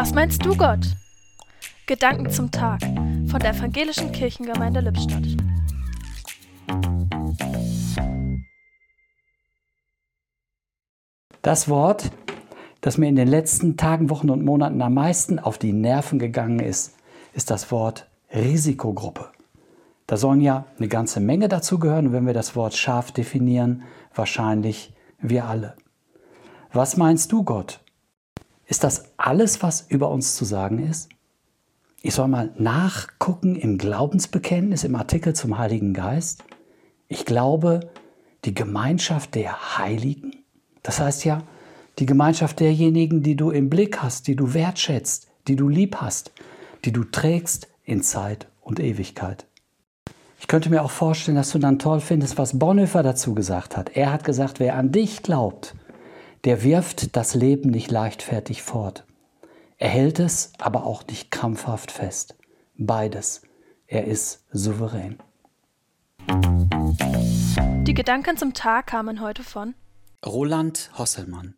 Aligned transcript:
Was 0.00 0.14
meinst 0.14 0.46
du, 0.46 0.56
Gott? 0.56 0.94
Gedanken 1.88 2.30
zum 2.30 2.52
Tag 2.52 2.80
von 2.82 3.40
der 3.40 3.50
Evangelischen 3.50 4.12
Kirchengemeinde 4.12 4.78
Lippstadt. 4.78 5.24
Das 11.42 11.68
Wort, 11.68 12.12
das 12.80 12.96
mir 12.96 13.08
in 13.08 13.16
den 13.16 13.26
letzten 13.26 13.76
Tagen, 13.76 14.08
Wochen 14.08 14.30
und 14.30 14.44
Monaten 14.44 14.80
am 14.82 14.94
meisten 14.94 15.40
auf 15.40 15.58
die 15.58 15.72
Nerven 15.72 16.20
gegangen 16.20 16.60
ist, 16.60 16.94
ist 17.32 17.50
das 17.50 17.72
Wort 17.72 18.08
Risikogruppe. 18.32 19.32
Da 20.06 20.16
sollen 20.16 20.42
ja 20.42 20.66
eine 20.78 20.86
ganze 20.86 21.18
Menge 21.18 21.48
dazugehören, 21.48 22.12
wenn 22.12 22.24
wir 22.24 22.34
das 22.34 22.54
Wort 22.54 22.76
scharf 22.76 23.10
definieren, 23.10 23.82
wahrscheinlich 24.14 24.94
wir 25.20 25.46
alle. 25.46 25.74
Was 26.72 26.96
meinst 26.96 27.32
du, 27.32 27.42
Gott? 27.42 27.80
Ist 28.68 28.84
das 28.84 29.04
alles, 29.16 29.62
was 29.62 29.86
über 29.88 30.10
uns 30.10 30.36
zu 30.36 30.44
sagen 30.44 30.78
ist? 30.78 31.08
Ich 32.02 32.14
soll 32.14 32.28
mal 32.28 32.52
nachgucken 32.58 33.56
im 33.56 33.78
Glaubensbekenntnis, 33.78 34.84
im 34.84 34.94
Artikel 34.94 35.34
zum 35.34 35.58
Heiligen 35.58 35.94
Geist. 35.94 36.44
Ich 37.08 37.24
glaube, 37.24 37.80
die 38.44 38.54
Gemeinschaft 38.54 39.34
der 39.34 39.78
Heiligen. 39.78 40.36
Das 40.82 41.00
heißt 41.00 41.24
ja, 41.24 41.42
die 41.98 42.06
Gemeinschaft 42.06 42.60
derjenigen, 42.60 43.22
die 43.22 43.36
du 43.36 43.50
im 43.50 43.70
Blick 43.70 44.02
hast, 44.02 44.28
die 44.28 44.36
du 44.36 44.52
wertschätzt, 44.52 45.28
die 45.48 45.56
du 45.56 45.68
lieb 45.68 45.96
hast, 45.96 46.30
die 46.84 46.92
du 46.92 47.04
trägst 47.04 47.68
in 47.84 48.02
Zeit 48.02 48.46
und 48.60 48.80
Ewigkeit. 48.80 49.46
Ich 50.40 50.46
könnte 50.46 50.68
mir 50.68 50.82
auch 50.82 50.90
vorstellen, 50.90 51.36
dass 51.36 51.50
du 51.50 51.58
dann 51.58 51.78
toll 51.78 52.00
findest, 52.00 52.36
was 52.36 52.58
Bonhoeffer 52.58 53.02
dazu 53.02 53.34
gesagt 53.34 53.78
hat. 53.78 53.96
Er 53.96 54.12
hat 54.12 54.24
gesagt, 54.24 54.60
wer 54.60 54.76
an 54.76 54.92
dich 54.92 55.22
glaubt, 55.22 55.74
der 56.44 56.62
wirft 56.62 57.16
das 57.16 57.34
Leben 57.34 57.70
nicht 57.70 57.90
leichtfertig 57.90 58.62
fort. 58.62 59.04
Er 59.76 59.88
hält 59.88 60.18
es 60.18 60.52
aber 60.58 60.84
auch 60.84 61.06
nicht 61.06 61.30
krampfhaft 61.30 61.90
fest. 61.90 62.36
Beides. 62.76 63.42
Er 63.86 64.04
ist 64.06 64.44
souverän. 64.52 65.18
Die 67.86 67.94
Gedanken 67.94 68.36
zum 68.36 68.54
Tag 68.54 68.88
kamen 68.88 69.20
heute 69.20 69.42
von 69.42 69.74
Roland 70.24 70.90
Hosselmann. 70.98 71.54